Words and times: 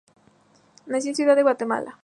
Nació 0.87 1.09
en 1.09 1.11
la 1.11 1.15
Ciudad 1.15 1.35
de 1.35 1.43
Guatemala. 1.43 1.99